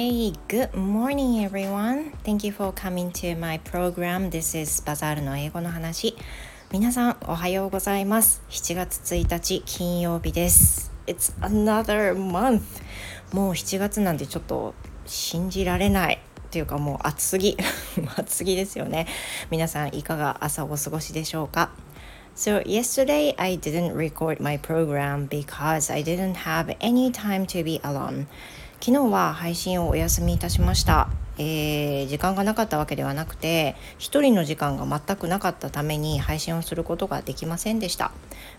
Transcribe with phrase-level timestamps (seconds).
[0.00, 2.12] Hey, good morning everyone.
[2.22, 4.30] Thank you for coming to my program.
[4.30, 6.16] This is バザールの英語の話。
[6.70, 8.40] 皆さんおはようございます。
[8.48, 10.92] 7月1日金曜日です。
[11.08, 12.62] It's another month.
[13.32, 14.72] もう7月なんてちょっと
[15.04, 16.20] 信じられない。
[16.52, 17.56] というかもう暑すぎ
[18.16, 19.08] 暑すぎですよね
[19.50, 21.70] 皆さんいかが朝お過ごしでしょうか
[22.36, 27.80] So yesterday I didn't record my program because I didn't have any time to be
[27.82, 28.28] alone.
[28.80, 31.08] 昨日は配信をお休みいたしました。
[31.36, 38.10] えー、時間がなかったわけではなくて一人の時間が全くなかったために配信をすることができませんでした、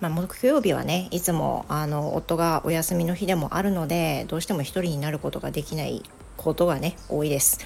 [0.00, 6.02] まあ、木曜日はねいつもあの夫がお休みの日でもあるのでどうしても一人になることができない
[6.36, 7.60] ことがね多いです。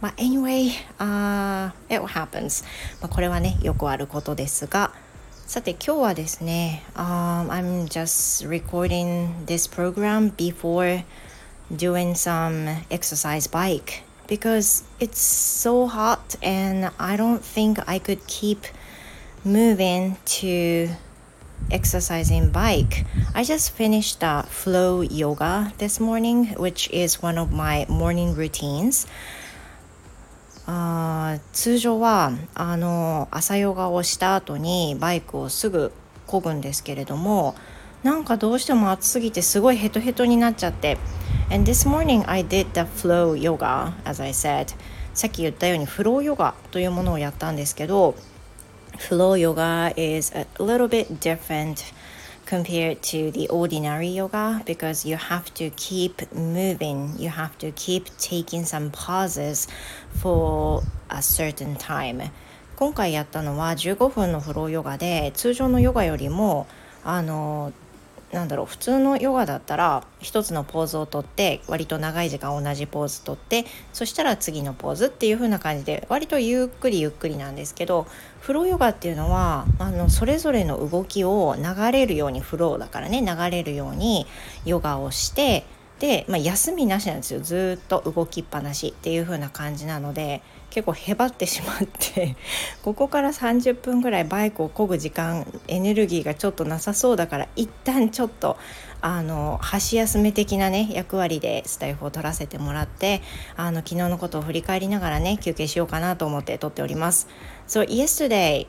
[0.00, 2.64] まあ、anyway、uh, it happens、
[3.02, 4.90] まあ、これはねよくあることですが
[5.46, 11.04] さて今日はですね、um, I'm just recording this program before
[11.74, 18.66] doing some exercise bike because it's so hot and I don't think I could keep
[19.44, 20.88] moving to
[21.70, 23.04] exercising bike.
[23.34, 29.06] I just finished the flow yoga this morning, which is one of my morning routines.
[30.68, 35.92] あ通常はあの朝ヨガをした後にバイクをすぐ
[36.26, 37.54] 漕ぐんですけれども
[38.02, 40.98] なんかどうしても暑すぎてすごいヘトヘトになっちゃって
[41.49, 44.73] And this morning I did the flow yoga as I said
[45.13, 48.15] さっき言ったようにフローヨガというものをやったんですけど
[48.97, 51.93] Flow yoga is a little bit different
[52.45, 58.05] compared to the ordinary yoga because you have to keep moving you have to keep
[58.17, 59.67] taking some pauses
[60.21, 62.29] for a certain time
[62.75, 66.67] 今回やったのは15分のフローヨガで通常のヨガよりも
[67.03, 67.73] あの
[68.36, 78.06] なんだろう普通のヨガだったら一つのポーズをとって割と長い時間同じポーズとってそしたら次のポーズっていう風な感じで割とゆっくりゆっくりなんですけど
[78.40, 84.26] フローヨガっていうのはあのそれぞれの動きを流れるようにフローだからね流れるように
[84.66, 85.64] ヨガをして
[85.98, 87.40] で、まあ、休みなしなんですよ。
[87.40, 90.42] ずっと動きっぱなしっていう風な感じなので
[90.76, 92.36] 結構へばってしまって
[92.84, 98.58] ここから30分ぐらいバイクを漕ぐ時間エネルギーがちょっとなさそうだから一旦ちょっと
[99.00, 103.22] あの箸休め的なね役割でスタイフを取らせてもらって
[103.56, 107.26] あの昨日のことを振り返りながらね休憩しようかなと思って撮っております。
[107.66, 108.66] So yesterday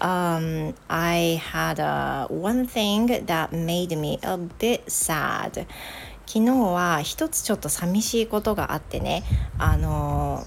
[0.00, 5.66] um, I had a one thing that made me a bit sad
[6.26, 9.22] 昨日は一つちょっと寂しいことがあってね
[9.58, 10.46] あの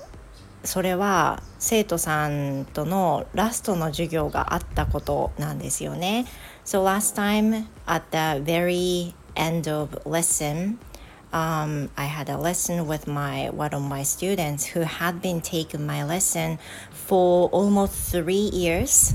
[0.65, 6.27] それは生徒さんとのラストの授業があったことなんですよね。
[6.65, 10.79] So last time at the very end of lesson
[11.33, 15.87] um, I had a lesson with my one of my students who had been taking
[15.87, 16.59] my lesson
[16.91, 19.15] for almost three years.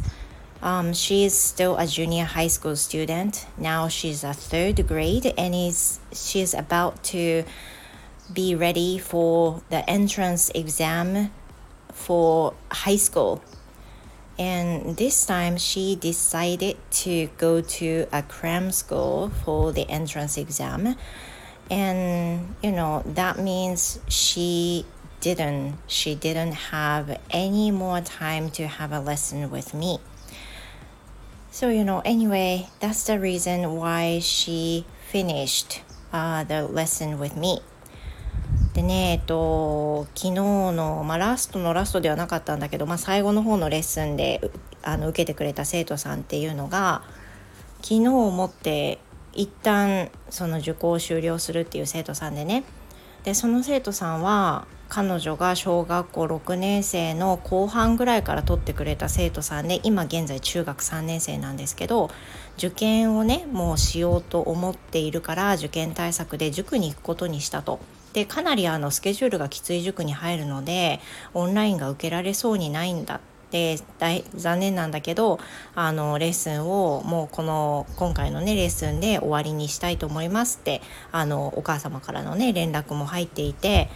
[0.61, 3.45] Um, she is still a junior high school student.
[3.57, 7.43] Now she's a third grade and is she's about to
[8.34, 11.30] be ready for the entrance exam
[11.92, 13.42] for high school.
[14.38, 20.96] And this time she decided to go to a cram school for the entrance exam.
[21.70, 24.84] And you know, that means she
[25.20, 29.98] didn't she didn't have any more time to have a lesson with me.
[31.52, 37.60] So, you know, anyway, that's the reason why she finished uh, the lesson with me.
[38.74, 44.50] でね、えっと、昨日の、まあ、ラストのラストではなかったんだけど、まあ、最後の方のレッスンで
[44.82, 47.02] あの受けてくれた生徒さんっていうのが
[47.82, 48.98] 昨日をもって
[49.34, 52.64] 一旦その受講を終了するっていう生徒さんでね
[53.24, 62.10] でその生徒さんは彼女が小学校6年生の後半ぐらいから取ってくれた生徒さんで今現在中学3年生なんですけど
[62.58, 67.80] 受験をねもうしようと思っているから受験対策で塾に行くことにしたと。
[68.12, 71.00] でかなりあのスケジュールがきつい塾に入るので
[71.34, 73.20] オンラインが受けられそうにないんだ
[73.50, 75.38] で大残念なんだけど
[75.74, 80.80] あのレッスンをもうこの今回のねレッスンで終わりにしたいと思いますって
[81.12, 83.90] あのお母様からのね連絡も入っていて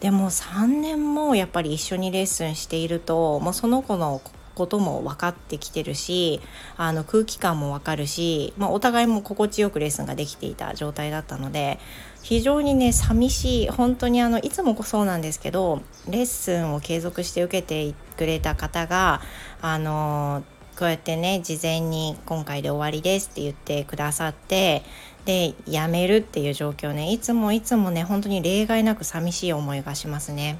[0.00, 4.20] でも3年もやっぱり一緒にレッスンしているともうその子の
[4.58, 6.40] ことも分かってきてるし
[6.76, 11.78] あの空気感も分かるし、まあ、お互いも心地よくレッスンができていた状態だったので
[12.22, 19.20] 非常にね寂しい本当にあのいつもそうなんですけどレッスンを継続して受けてくれた方が
[19.62, 20.42] あの
[20.76, 24.82] こうやってね事前に今回で終わりですって言ってくださって
[25.24, 30.58] でやめるっていう状況ねいつもいつもね本当に例外なく寂しい思いがしますね。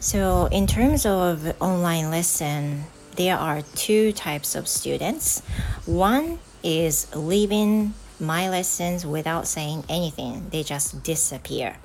[0.00, 2.84] So in terms of online lesson,
[3.16, 5.40] there are two types of students.
[5.86, 10.50] One is leaving my lessons without saying anything.
[10.50, 11.76] They just disappear.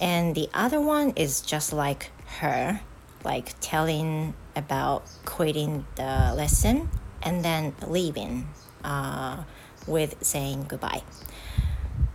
[0.00, 2.10] And the other one is just like
[2.40, 2.80] her,
[3.24, 6.88] like telling about quitting the lesson
[7.22, 8.48] and then leaving
[8.82, 9.44] uh,
[9.86, 11.02] with saying goodbye.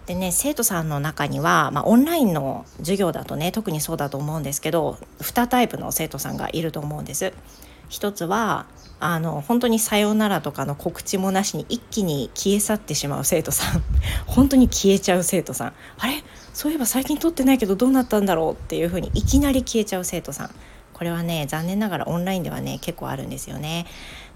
[0.09, 7.31] でね生徒さんの中には、まあ、オンラインの授業だとね特にそうだと思うんですけど2タイプの生徒さんがいると思うんです。
[7.89, 8.65] 一つは
[8.99, 13.83] あの本当に「さようなら」とかの告知もなしに一気に消え去ってしまう生徒さん
[14.25, 16.23] 本当に消えちゃう生徒さんあれ？
[16.55, 20.49] そういえば最近撮ってないけどどうなったんだろうっていうふうにいきなり消えちゃう生徒さん
[20.93, 23.85] これはね残念ながらオンラインではね結構あるんですよね。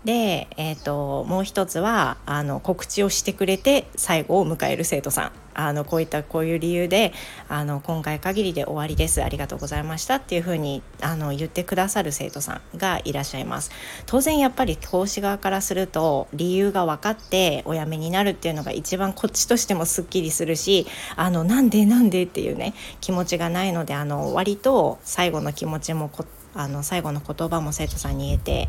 [0.05, 5.31] で、えーと、もう一つはあの告知をしてくれて最後を迎える生徒さん。
[5.55, 7.13] あのこういったこういう理由で
[7.47, 9.23] あの今回限りで終わりです。
[9.23, 10.15] ありがとうございました。
[10.15, 13.71] っていうふうにあの言ってくださる生徒さんがいらっしゃいます。
[14.05, 26.09] 当然やっぱり講師側からすると理由が分かってお辞めになるっていうのが一番こっちとしてもすっきりするしあのなんでなんでっていうね気持ちがないのであの割と最後の気持ちも
[26.55, 28.67] あの最後の言葉も生徒さんに言えて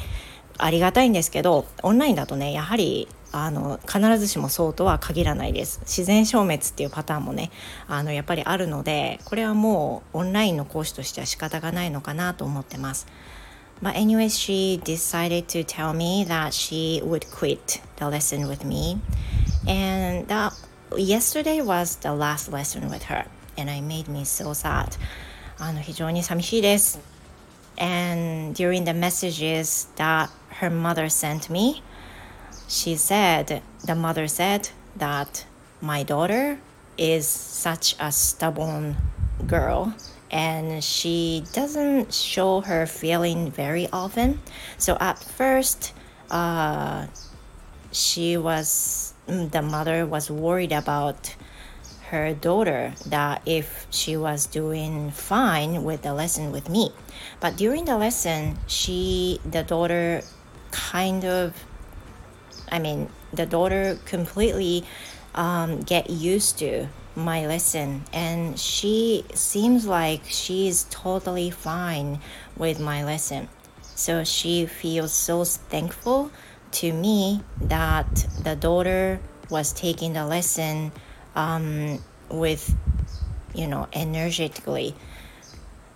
[0.59, 7.51] ありがたいんですけどオンラインだとねやはりあの必ずしもそうとは限らないです自然消滅っていうパターンもね
[7.89, 13.07] あのやっぱりあるのでこれはもうオンラインの講師としては仕方がないのかなと思ってます。
[13.83, 18.99] But anyway, she decided to tell me that she would quit the lesson with me.
[19.67, 20.53] And that
[20.97, 23.27] yesterday was the last lesson with her.
[23.59, 24.97] And I made me so sad.
[25.59, 27.14] あの非常に寂しいです。
[27.79, 30.31] And during the messages that
[30.61, 31.83] her mother sent me,
[32.69, 35.45] she said, the mother said that
[35.81, 36.59] my daughter
[36.97, 38.97] is such a stubborn
[39.47, 39.95] girl
[40.31, 44.41] and she doesn't show her feeling very often.
[44.79, 45.93] So at first,
[46.31, 47.07] uh,
[47.93, 51.37] she was, the mother was worried about
[52.11, 56.93] her daughter that if she was doing fine with the lesson with me.
[57.41, 60.23] But during the lesson, she, the daughter,
[60.71, 61.65] kind of,
[62.71, 64.85] I mean, the daughter completely
[65.35, 72.21] um, get used to my lesson and she seems like she's totally fine
[72.57, 73.49] with my lesson.
[73.95, 76.31] So she feels so thankful
[76.73, 78.13] to me that
[78.43, 80.91] the daughter was taking the lesson
[81.35, 81.99] um,
[82.31, 82.75] with,
[83.55, 84.95] you know, energetically.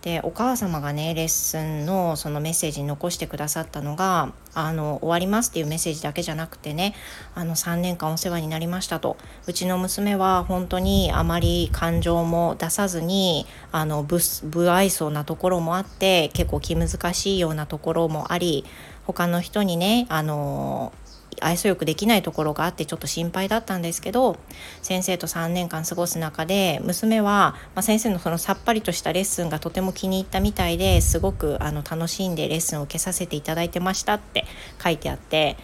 [0.02, 6.94] でお母様がねレッスンのそのメッセージに残してくださったのがあの終わりますっていうメッセージだけじゃなくてね
[7.34, 14.18] あの3年間お世話になりましたとうちの娘は本当にあまり感情も出さずにあの不
[14.50, 18.64] 不愛想なところもあって結構気難しいようなところもあり
[19.04, 20.92] 他の人にねあの
[21.40, 24.38] 愛想よくできないところがあってちょっと心配だったんですけど
[24.82, 34.44] 先生と3年間過ごす中で娘は、まあ、先生のそのさっぱりとしたレッスンがとても気に入ったみたいですごくあの楽しんでレッスンを受けさせていただいてましたって
[34.82, 35.56] 書いてあって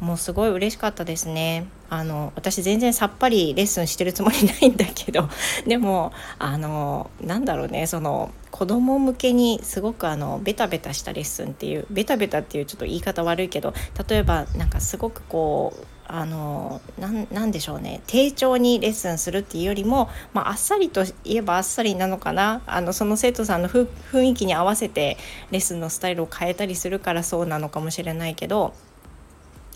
[0.00, 1.66] もうすごい嬉しかったですね。
[1.88, 5.28] あの私全然さっぱりレッスンしてるつもりないんだけど
[5.66, 13.74] でもあのなんだろうねその子供向けにすごくあのベタベタしたレッスンっていうベタベタっていうちょっと言い方悪いけど
[14.08, 22.62] 例えばなんかすごくこうあのなんでしょうね丁重にレッスンするっていうよりも、まあ、あっさりといえばあっさりなのかな。
[22.66, 25.18] あのその生徒さんの雰囲気に合わせて
[25.50, 28.72] レッスンのスタイルを変えたりするからそうなのかもしれないけど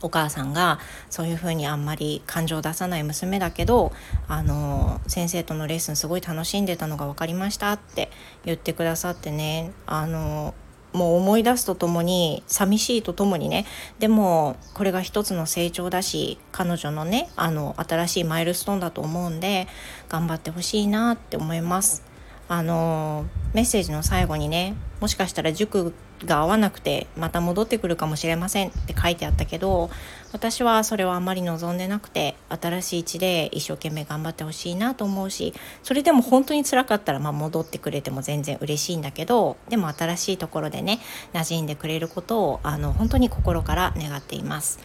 [0.03, 0.79] お母さんが
[1.09, 3.93] そういうふうにあんまり感情を出さない娘だけど
[4.29, 8.11] あの先生とのレッスンすごい楽しんでたのが分かりましたって
[8.45, 10.55] 言ってくださってねあの
[10.93, 13.65] もう思い出すとともに寂しいとともにね
[13.99, 19.69] でもこれが一つの成長だし彼女のねあの新しいマイルストーンだと思うんで
[20.09, 22.03] 頑張ってほしいなって思います。
[22.49, 29.91] あのメッセージの最後にねもしかしたら塾が合わなくてまた戻ってくるかもしれませんって書いてあったけど
[30.33, 41.01] 私はそれをあまり望んでなくて新しい地で一生懸命頑張ってほしいなと思うしそれでも本当につらかったらまあ戻ってくれても全然嬉しいんだけどでも新しいところでね
[41.33, 44.79] 馴染んでくれることをあの本当に心から願っています。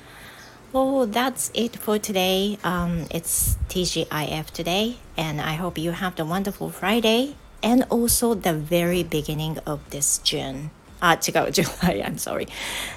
[0.74, 2.58] Well, that's it for today.
[2.62, 8.54] Um, it's TGIF today, and I hope you have a wonderful Friday and also the
[8.54, 10.72] very beginning of this June.
[11.06, 12.48] Uh, 違う、July, I'm sorry.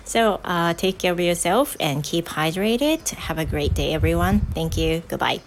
[0.06, 3.10] So, uh, take care of yourself and keep hydrated.
[3.10, 4.40] Have a great day, everyone.
[4.54, 5.02] Thank you.
[5.08, 5.40] Goodbye.